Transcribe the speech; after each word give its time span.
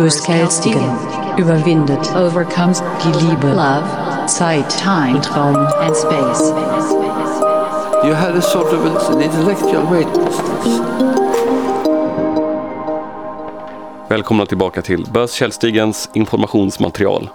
Böskelstigen. 0.00 0.96
Überwindet. 1.38 2.16
Overcomes. 2.16 2.82
Die 3.04 3.26
Liebe. 3.26 3.46
Love. 3.46 3.84
Zeit. 4.28 4.70
Time. 4.70 5.20
Traum. 5.20 5.56
And 5.56 5.96
space. 5.96 6.42
You 8.04 8.14
had 8.14 8.36
a 8.36 8.40
sort 8.40 8.72
of 8.72 9.10
an 9.10 9.22
intellectual 9.22 9.86
greatness. 9.90 10.40
Välkomna 14.08 14.46
tillbaka 14.46 14.82
till 14.82 15.06
Bös 15.12 15.32
Källstigens 15.32 16.10
informationsmaterial. 16.12 17.28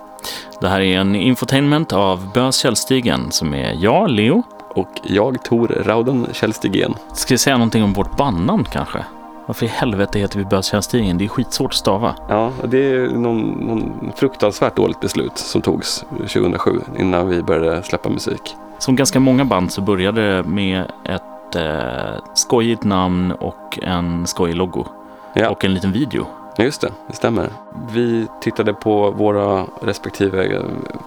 Det 0.62 0.68
här 0.68 0.82
är 0.82 1.00
en 1.00 1.16
infotainment 1.16 1.94
av 1.94 2.32
Bös 2.34 2.58
Källstigen 2.58 3.32
som 3.32 3.54
är 3.54 3.74
jag, 3.80 4.10
Leo. 4.10 4.44
Och 4.70 4.92
jag, 5.04 5.44
Tor 5.44 5.68
Rauden 5.68 6.28
Källstigen. 6.34 6.94
Ska 7.14 7.34
vi 7.34 7.38
säga 7.38 7.58
någonting 7.58 7.84
om 7.84 7.94
vårt 7.94 8.18
bandnamn 8.18 8.64
kanske? 8.64 9.06
Varför 9.46 9.66
i 9.66 9.70
helvete 9.70 10.20
heter 10.20 10.40
vi 10.40 10.64
Källstigen? 10.64 11.18
Det 11.18 11.26
är 11.26 11.30
skitsvårt 11.30 11.72
att 11.72 11.78
stava. 11.78 12.16
Ja, 12.30 12.52
det 12.64 12.78
är 12.78 13.08
någon, 13.08 13.52
någon 13.52 14.12
fruktansvärt 14.16 14.76
dåligt 14.76 15.00
beslut 15.00 15.38
som 15.38 15.62
togs 15.62 16.06
2007 16.18 16.82
innan 17.00 17.30
vi 17.30 17.44
började 17.44 17.84
släppa 17.84 18.10
musik. 18.10 18.56
Som 18.78 18.96
ganska 18.96 19.20
många 19.20 19.46
band 19.46 19.72
så 19.72 19.82
började 19.82 20.36
det 20.36 20.44
med 20.44 20.92
ett 21.04 21.56
eh, 21.56 22.24
skojigt 22.34 22.84
namn 22.84 23.32
och 23.32 23.80
en 23.82 24.28
skojig 24.28 24.56
logo. 24.56 24.86
Ja. 25.34 25.50
Och 25.50 25.66
en 25.66 25.74
liten 25.74 25.92
video. 25.92 26.28
Ja, 26.58 26.64
Just 26.64 26.82
det, 26.82 26.92
det 27.08 27.16
stämmer. 27.16 27.50
Vi 27.92 28.28
tittade 28.42 28.74
på 28.74 29.12
våra 29.12 29.66
respektive 29.82 30.56
eh, 30.56 30.62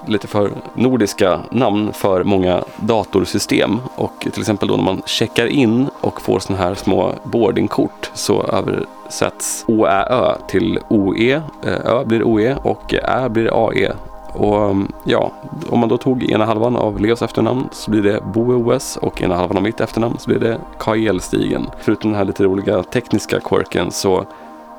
lite 0.07 0.27
för 0.27 0.51
nordiska 0.75 1.41
namn 1.51 1.93
för 1.93 2.25
många 2.25 2.65
datorsystem. 2.77 3.81
Och 3.95 4.13
till 4.33 4.41
exempel 4.41 4.69
då 4.69 4.77
när 4.77 4.85
man 4.85 5.03
checkar 5.07 5.47
in 5.47 5.87
och 6.01 6.21
får 6.21 6.39
sådana 6.39 6.65
här 6.65 6.75
små 6.75 7.13
boardingkort 7.23 8.11
så 8.15 8.43
översätts 8.43 9.65
OÄÖ 9.69 10.35
till 10.49 10.79
OE. 10.89 11.43
Ö 11.63 12.05
blir 12.05 12.23
OE 12.23 12.57
och 12.63 12.95
Ä 12.95 13.29
blir 13.29 13.69
AE. 13.69 13.93
Och 14.33 14.65
mm, 14.65 14.93
ja, 15.05 15.33
om 15.69 15.79
man 15.79 15.89
då 15.89 15.99
tog 15.99 16.31
ena 16.31 16.45
halvan 16.45 16.77
av 16.77 17.01
Leos 17.01 17.23
efternamn 17.23 17.69
så 17.73 17.91
blir 17.91 18.03
det 18.03 18.21
BoOS 18.35 18.97
och 18.97 19.23
ena 19.23 19.37
halvan 19.37 19.57
av 19.57 19.63
mitt 19.63 19.81
efternamn 19.81 20.19
så 20.19 20.31
blir 20.31 20.41
det 20.41 20.59
Kaelstigen. 20.79 21.67
Förutom 21.81 22.11
den 22.11 22.19
här 22.19 22.25
lite 22.25 22.45
roliga 22.45 22.83
tekniska 22.83 23.41
quirken 23.41 23.91
så 23.91 24.27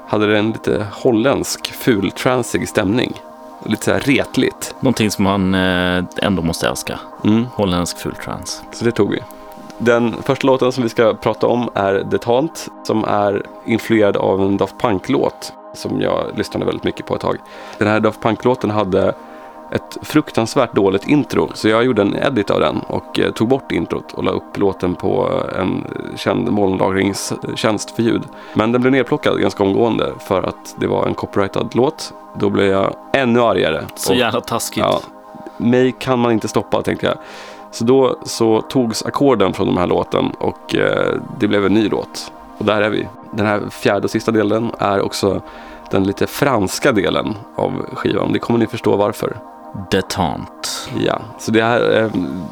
hade 0.09 0.27
det 0.27 0.39
en 0.39 0.51
lite 0.51 0.87
holländsk 0.91 1.73
fultransig 1.73 2.69
stämning. 2.69 3.13
Lite 3.65 3.85
så 3.85 3.91
här 3.91 3.99
retligt. 3.99 4.75
Någonting 4.79 5.11
som 5.11 5.23
man 5.23 5.55
eh, 5.55 6.03
ändå 6.21 6.41
måste 6.41 6.67
älska. 6.67 6.99
Mm, 7.23 7.45
Holländsk 7.53 7.97
fulltrans. 7.97 8.63
så 8.71 8.85
det 8.85 8.91
tog 8.91 9.11
vi. 9.11 9.19
Den 9.77 10.15
första 10.23 10.47
låten 10.47 10.71
som 10.71 10.83
vi 10.83 10.89
ska 10.89 11.13
prata 11.13 11.47
om 11.47 11.69
är 11.73 11.93
Detant 11.93 12.67
som 12.83 13.03
är 13.03 13.45
influerad 13.65 14.17
av 14.17 14.41
en 14.41 14.57
Daft 14.57 14.75
Punk-låt 14.81 15.53
som 15.73 16.01
jag 16.01 16.25
lyssnade 16.35 16.65
väldigt 16.65 16.83
mycket 16.83 17.05
på 17.05 17.15
ett 17.15 17.21
tag. 17.21 17.37
Den 17.77 17.87
här 17.87 17.99
Daft 17.99 18.21
Punk-låten 18.21 18.69
hade 18.69 19.13
ett 19.71 19.97
fruktansvärt 20.01 20.73
dåligt 20.75 21.07
intro 21.07 21.49
så 21.53 21.69
jag 21.69 21.83
gjorde 21.85 22.01
en 22.01 22.15
edit 22.15 22.49
av 22.51 22.59
den 22.59 22.79
och 22.87 23.19
eh, 23.19 23.31
tog 23.31 23.47
bort 23.47 23.71
introt 23.71 24.13
och 24.13 24.23
la 24.23 24.31
upp 24.31 24.57
låten 24.57 24.95
på 24.95 25.29
en 25.59 25.83
känd 26.15 26.51
molnlagringstjänst 26.51 27.91
för 27.91 28.03
ljud. 28.03 28.21
Men 28.53 28.71
den 28.71 28.81
blev 28.81 28.91
nedplockad 28.91 29.41
ganska 29.41 29.63
omgående 29.63 30.11
för 30.19 30.43
att 30.43 30.75
det 30.79 30.87
var 30.87 31.07
en 31.07 31.13
copyrightad 31.13 31.69
låt. 31.75 32.13
Då 32.39 32.49
blev 32.49 32.65
jag 32.67 32.95
ännu 33.13 33.41
argare. 33.41 33.83
Så 33.95 34.11
Och- 34.13 34.17
jävla 34.19 34.41
taskigt. 34.41 34.83
Ja, 34.83 34.99
mig 35.57 35.91
kan 35.99 36.19
man 36.19 36.31
inte 36.31 36.47
stoppa 36.47 36.81
tänkte 36.81 37.05
jag. 37.05 37.15
Så 37.71 37.83
då 37.83 38.19
så 38.23 38.61
togs 38.61 39.05
ackorden 39.05 39.53
från 39.53 39.67
den 39.67 39.77
här 39.77 39.87
låten 39.87 40.31
och 40.39 40.75
eh, 40.75 41.13
det 41.39 41.47
blev 41.47 41.65
en 41.65 41.73
ny 41.73 41.89
låt. 41.89 42.31
Och 42.57 42.65
där 42.65 42.81
är 42.81 42.89
vi. 42.89 43.07
Den 43.31 43.45
här 43.45 43.61
fjärde 43.69 44.03
och 44.03 44.11
sista 44.11 44.31
delen 44.31 44.71
är 44.79 45.01
också 45.01 45.41
den 45.91 46.03
lite 46.03 46.27
franska 46.27 46.91
delen 46.91 47.35
av 47.55 47.71
skivan. 47.93 48.33
Det 48.33 48.39
kommer 48.39 48.59
ni 48.59 48.67
förstå 48.67 48.95
varför. 48.95 49.37
Detant. 49.91 50.89
Ja, 50.97 51.21
så 51.37 51.51
det 51.51 51.63
här 51.63 52.01
eh, 52.01 52.09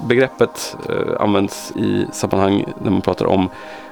begreppet 0.08 0.78
eh, 0.90 1.22
används 1.22 1.72
i 1.72 2.08
sammanhang 2.12 2.66
när 2.78 2.92
man 2.92 3.02
pratar 3.02 3.26
om 3.26 3.50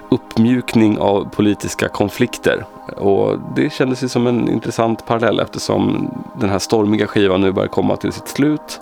uppmjukning 0.09 0.99
av 0.99 1.29
politiska 1.29 1.87
konflikter. 1.87 2.65
Och 2.97 3.39
det 3.55 3.73
kändes 3.73 4.03
ju 4.03 4.09
som 4.09 4.27
en 4.27 4.49
intressant 4.49 5.05
parallell 5.05 5.39
eftersom 5.39 6.09
den 6.39 6.49
här 6.49 6.59
stormiga 6.59 7.07
skivan 7.07 7.41
nu 7.41 7.51
börjar 7.51 7.67
komma 7.67 7.95
till 7.95 8.11
sitt 8.11 8.27
slut 8.27 8.79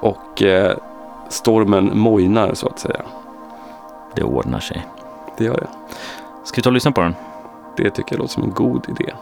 och 0.00 0.42
eh, 0.42 0.76
stormen 1.28 1.98
mojnar 1.98 2.54
så 2.54 2.66
att 2.68 2.78
säga. 2.78 3.02
Det 4.14 4.22
ordnar 4.22 4.60
sig. 4.60 4.86
Det 5.38 5.44
gör 5.44 5.56
det. 5.56 5.68
Ska 6.44 6.56
vi 6.56 6.62
ta 6.62 6.68
och 6.68 6.74
lyssna 6.74 6.92
på 6.92 7.00
den? 7.00 7.14
Det 7.76 7.90
tycker 7.90 8.14
jag 8.14 8.18
låter 8.18 8.32
som 8.34 8.42
en 8.42 8.54
god 8.54 8.88
idé. 8.88 9.12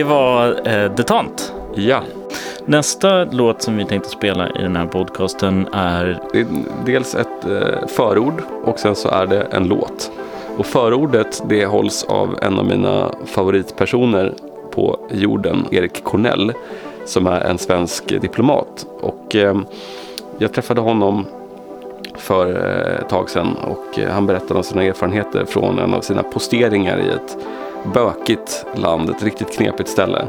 Det 0.00 0.04
var 0.04 0.68
eh, 0.68 0.92
Detant. 0.94 1.54
Ja, 1.74 2.00
Nästa 2.64 3.24
låt 3.24 3.62
som 3.62 3.76
vi 3.76 3.84
tänkte 3.84 4.10
spela 4.10 4.48
i 4.48 4.62
den 4.62 4.76
här 4.76 4.86
podcasten 4.86 5.68
är 5.72 6.20
det 6.32 6.40
är 6.40 6.46
dels 6.86 7.14
ett 7.14 7.44
eh, 7.44 7.86
förord 7.86 8.42
och 8.64 8.78
sen 8.78 8.96
så 8.96 9.08
är 9.08 9.26
det 9.26 9.42
en 9.42 9.68
låt. 9.68 10.10
Och 10.56 10.66
förordet 10.66 11.42
det 11.48 11.66
hålls 11.66 12.04
av 12.04 12.38
en 12.42 12.58
av 12.58 12.64
mina 12.64 13.10
favoritpersoner 13.26 14.34
på 14.70 14.98
jorden, 15.10 15.64
Erik 15.70 16.04
Cornell, 16.04 16.52
som 17.04 17.26
är 17.26 17.40
en 17.40 17.58
svensk 17.58 18.20
diplomat. 18.20 18.86
Och 19.00 19.36
eh, 19.36 19.60
jag 20.38 20.52
träffade 20.52 20.80
honom 20.80 21.26
för 22.16 22.46
eh, 22.46 23.00
ett 23.00 23.08
tag 23.08 23.30
sedan 23.30 23.56
och 23.56 23.98
eh, 23.98 24.10
han 24.10 24.26
berättade 24.26 24.54
om 24.54 24.62
sina 24.64 24.82
erfarenheter 24.82 25.44
från 25.44 25.78
en 25.78 25.94
av 25.94 26.00
sina 26.00 26.22
posteringar 26.22 26.98
i 26.98 27.08
ett 27.08 27.36
bökigt 27.94 28.66
land, 28.74 29.10
ett 29.10 29.22
riktigt 29.22 29.52
knepigt 29.52 29.88
ställe. 29.88 30.26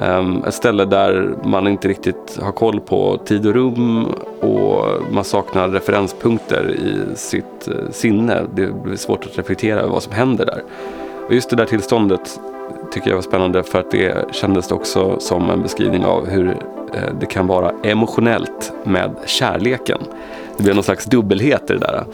Um, 0.00 0.44
ett 0.44 0.54
ställe 0.54 0.84
där 0.84 1.34
man 1.44 1.68
inte 1.68 1.88
riktigt 1.88 2.38
har 2.42 2.52
koll 2.52 2.80
på 2.80 3.18
tid 3.24 3.46
och 3.46 3.54
rum 3.54 4.06
och 4.40 4.84
man 5.10 5.24
saknar 5.24 5.68
referenspunkter 5.68 6.70
i 6.70 7.16
sitt 7.16 7.68
uh, 7.68 7.90
sinne. 7.90 8.42
Det 8.54 8.82
blir 8.82 8.96
svårt 8.96 9.26
att 9.26 9.38
reflektera 9.38 9.80
över 9.80 9.90
vad 9.90 10.02
som 10.02 10.12
händer 10.12 10.46
där. 10.46 10.62
Och 11.26 11.34
just 11.34 11.50
det 11.50 11.56
där 11.56 11.64
tillståndet 11.64 12.40
tycker 12.92 13.08
jag 13.08 13.14
var 13.14 13.22
spännande 13.22 13.62
för 13.62 13.78
att 13.78 13.90
det 13.90 14.34
kändes 14.34 14.72
också 14.72 15.20
som 15.20 15.50
en 15.50 15.62
beskrivning 15.62 16.04
av 16.04 16.26
hur 16.28 16.46
uh, 16.46 16.54
det 17.20 17.26
kan 17.26 17.46
vara 17.46 17.72
emotionellt 17.82 18.72
med 18.84 19.16
kärleken. 19.26 19.98
Det 20.56 20.62
blev 20.62 20.74
någon 20.74 20.84
slags 20.84 21.04
dubbelhet 21.04 21.70
i 21.70 21.74
det 21.74 21.78
där. 21.78 22.04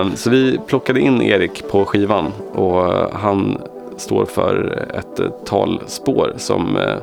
Um, 0.00 0.16
så 0.16 0.30
vi 0.30 0.58
plockade 0.66 1.00
in 1.00 1.22
Erik 1.22 1.68
på 1.68 1.84
skivan 1.84 2.32
och 2.52 2.84
han 3.12 3.58
står 3.96 4.24
för 4.24 4.84
ett 4.94 5.20
eh, 5.20 5.28
talspår 5.28 6.34
som 6.36 6.76
eh, 6.76 6.96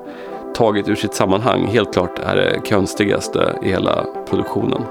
taget 0.55 0.89
ur 0.89 0.95
sitt 0.95 1.13
sammanhang 1.13 1.67
helt 1.67 1.93
klart 1.93 2.19
är 2.19 2.35
det 2.35 2.69
konstigaste 2.69 3.59
i 3.63 3.69
hela 3.69 4.05
produktionen. 4.29 4.81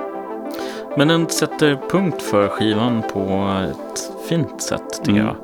Men 0.96 1.08
den 1.08 1.28
sätter 1.28 1.78
punkt 1.90 2.22
för 2.22 2.48
skivan 2.48 3.02
på 3.12 3.50
ett 3.70 4.12
fint 4.28 4.62
sätt 4.62 5.04
tycker 5.04 5.20
mm. 5.20 5.26
jag. 5.26 5.36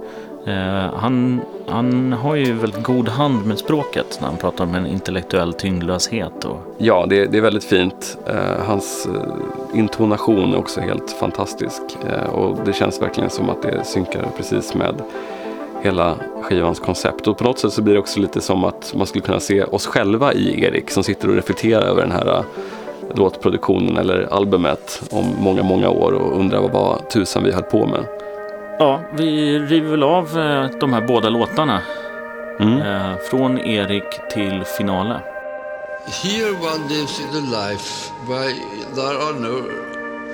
Eh, 0.46 0.94
han, 0.94 1.40
han 1.66 2.12
har 2.12 2.34
ju 2.34 2.52
väldigt 2.52 2.82
god 2.82 3.08
hand 3.08 3.46
med 3.46 3.58
språket 3.58 4.18
när 4.20 4.28
han 4.28 4.36
pratar 4.36 4.64
om 4.64 4.74
en 4.74 4.86
intellektuell 4.86 5.52
tyngdlöshet. 5.52 6.44
Och... 6.44 6.58
Ja, 6.78 7.06
det, 7.08 7.26
det 7.26 7.38
är 7.38 7.42
väldigt 7.42 7.64
fint. 7.64 8.18
Eh, 8.26 8.66
hans 8.66 9.06
eh, 9.06 9.78
intonation 9.78 10.54
är 10.54 10.58
också 10.58 10.80
helt 10.80 11.10
fantastisk. 11.10 11.82
Eh, 12.08 12.34
och 12.34 12.58
det 12.64 12.72
känns 12.72 13.02
verkligen 13.02 13.30
som 13.30 13.50
att 13.50 13.62
det 13.62 13.84
synkar 13.84 14.26
precis 14.36 14.74
med 14.74 15.02
hela 15.84 16.16
skivans 16.42 16.80
koncept. 16.80 17.26
Och 17.26 17.38
på 17.38 17.44
något 17.44 17.58
sätt 17.58 17.72
så 17.72 17.82
blir 17.82 17.94
det 17.94 18.00
också 18.00 18.20
lite 18.20 18.40
som 18.40 18.64
att 18.64 18.94
man 18.96 19.06
skulle 19.06 19.24
kunna 19.24 19.40
se 19.40 19.64
oss 19.64 19.86
själva 19.86 20.32
i 20.32 20.64
Erik 20.64 20.90
som 20.90 21.04
sitter 21.04 21.28
och 21.28 21.34
reflekterar 21.34 21.82
över 21.82 22.02
den 22.02 22.12
här 22.12 22.38
äh, 22.38 22.44
låtproduktionen 23.14 23.96
eller 23.96 24.28
albumet 24.32 25.02
om 25.10 25.34
många, 25.38 25.62
många 25.62 25.88
år 25.88 26.12
och 26.12 26.38
undrar 26.40 26.60
vad, 26.60 26.70
vad 26.70 27.10
tusan 27.10 27.44
vi 27.44 27.52
höll 27.52 27.62
på 27.62 27.86
med. 27.86 28.06
Ja, 28.78 29.00
vi 29.12 29.58
river 29.58 29.90
väl 29.90 30.02
av 30.02 30.38
äh, 30.38 30.66
de 30.80 30.92
här 30.92 31.00
båda 31.00 31.28
låtarna. 31.28 31.80
Mm. 32.60 32.82
Eh, 32.82 33.16
från 33.30 33.58
Erik 33.58 34.28
till 34.30 34.64
Finale. 34.64 35.20
Here 36.22 36.50
one 36.50 36.88
lives 36.88 37.20
in 37.20 37.28
a 37.36 37.68
life 37.68 38.12
where 38.28 38.54
there 38.94 39.16
are 39.18 39.32
no 39.32 39.62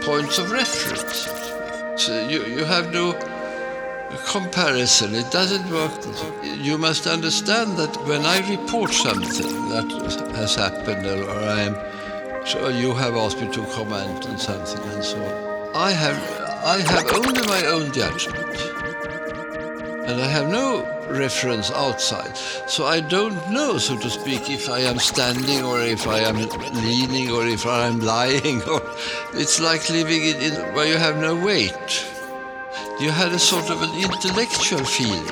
points 0.06 0.38
of 0.38 0.52
reference. 0.52 1.29
So 1.97 2.12
you, 2.12 2.41
you 2.47 2.64
have 2.64 2.93
no 2.93 3.14
comparison. 4.19 5.15
It 5.15 5.31
doesn't 5.31 5.71
work. 5.71 5.93
You 6.43 6.79
must 6.79 7.07
understand 7.07 7.77
that 7.77 7.97
when 8.07 8.25
I 8.25 8.39
report 8.49 8.93
something 8.93 9.69
that 9.71 10.33
has 10.35 10.55
happened 10.55 11.07
or 11.07 11.31
I 11.31 11.61
am, 11.62 12.47
so 12.47 12.69
you 12.69 12.95
have 12.95 13.17
asked 13.17 13.41
me 13.41 13.49
to 13.53 13.62
comment 13.67 14.27
on 14.27 14.39
something 14.39 14.83
and 14.91 15.05
so 15.05 15.23
on. 15.23 15.77
I 15.77 15.93
have, 15.93 16.19
I 16.65 16.79
have 16.81 17.07
only 17.15 17.43
my 17.47 17.65
own 17.67 17.93
judgment. 17.93 18.57
And 20.09 20.21
I 20.21 20.27
have 20.27 20.49
no 20.49 20.85
reference 21.09 21.71
outside. 21.71 22.37
So 22.37 22.87
I 22.87 23.01
don't 23.01 23.51
know, 23.51 23.79
so 23.79 23.97
to 23.99 24.11
speak, 24.11 24.51
if 24.51 24.69
I 24.69 24.81
am 24.81 24.99
standing 24.99 25.62
or 25.62 25.81
if 25.83 26.09
I 26.09 26.21
am 26.21 26.37
leaning 26.83 27.31
or 27.31 27.47
if 27.47 27.67
I 27.67 27.87
am 27.87 28.01
lying. 28.01 28.62
Or 28.71 28.83
it's 29.35 29.61
like 29.61 29.89
living 29.89 30.23
in, 30.23 30.37
in 30.37 30.75
where 30.75 30.87
you 30.87 30.97
have 30.97 31.17
no 31.19 31.37
weight 31.37 32.07
you 33.00 33.11
had 33.11 33.32
a 33.32 33.38
sort 33.38 33.70
of 33.70 33.81
an 33.81 33.94
intellectual 33.97 34.85
feeling 34.85 35.26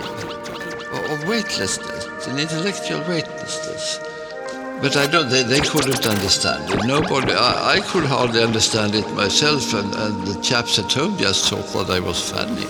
of 1.13 1.29
weightlessness, 1.29 2.27
an 2.27 2.39
intellectual 2.39 3.01
weightlessness. 3.01 3.99
But 4.81 4.97
I 4.97 5.07
don't. 5.07 5.29
They, 5.29 5.43
they 5.43 5.61
couldn't 5.61 6.07
understand 6.07 6.71
it. 6.73 6.87
Nobody. 6.87 7.33
I, 7.33 7.77
I 7.77 7.81
could 7.81 8.05
hardly 8.05 8.43
understand 8.43 8.95
it 8.95 9.07
myself, 9.13 9.75
and, 9.75 9.95
and 9.95 10.27
the 10.27 10.41
chaps 10.41 10.79
at 10.79 10.93
home 10.93 11.19
just 11.19 11.51
thought 11.51 11.87
that 11.87 11.91
I 11.95 12.01
was 12.01 12.31
funny. 12.31 12.65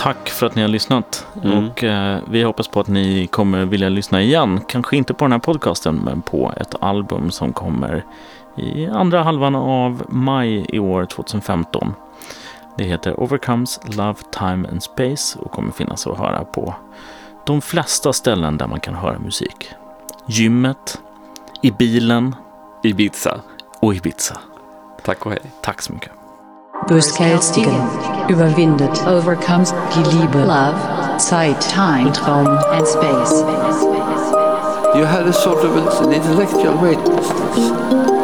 Tack 0.00 0.28
för 0.28 0.46
att 0.46 0.54
ni 0.54 0.62
har 0.62 0.68
lyssnat. 0.68 1.26
Mm. 1.42 1.68
Och 1.68 1.84
eh, 1.84 2.18
vi 2.30 2.42
hoppas 2.42 2.68
på 2.68 2.80
att 2.80 2.88
ni 2.88 3.26
kommer 3.26 3.64
vilja 3.64 3.88
lyssna 3.88 4.22
igen. 4.22 4.60
Kanske 4.68 4.96
inte 4.96 5.14
på 5.14 5.24
den 5.24 5.32
här 5.32 5.38
podcasten, 5.38 5.96
men 5.96 6.22
på 6.22 6.52
ett 6.56 6.74
album 6.80 7.30
som 7.30 7.52
kommer 7.52 8.04
i 8.56 8.86
andra 8.86 9.22
halvan 9.22 9.54
av 9.54 10.02
maj 10.08 10.66
i 10.68 10.78
år 10.78 11.04
2015. 11.04 11.94
Det 12.76 12.84
heter 12.84 13.20
Overcomes 13.20 13.80
Love, 13.96 14.14
Time 14.30 14.68
and 14.68 14.82
Space 14.82 15.38
och 15.38 15.50
kommer 15.50 15.72
finnas 15.72 16.06
att 16.06 16.18
höra 16.18 16.44
på 16.44 16.74
de 17.46 17.60
flesta 17.60 18.12
ställen 18.12 18.58
där 18.58 18.66
man 18.66 18.80
kan 18.80 18.94
höra 18.94 19.18
musik. 19.18 19.70
Gymmet, 20.26 21.00
i 21.62 21.70
bilen 21.70 22.34
Ibiza. 22.82 23.40
och 23.80 23.94
Ibiza. 23.94 24.38
Tack 25.02 25.26
och 25.26 25.32
hej. 25.32 25.42
Tack 25.62 25.82
så 25.82 25.92
mycket. 25.92 26.19
Bußgeldigen. 26.86 27.82
Überwindet. 28.28 29.06
Overcomes. 29.06 29.74
Die 29.94 30.16
Liebe. 30.16 30.38
Love. 30.38 30.74
Zeit. 31.18 31.60
Time. 31.70 32.12
Traum. 32.12 32.48
And 32.72 32.86
space. 32.86 33.44
You 34.94 35.04
had 35.04 35.26
a 35.26 35.32
sort 35.32 35.64
of 35.64 35.76
an 35.76 36.12
intellectual 36.12 36.76
weight. 36.80 38.19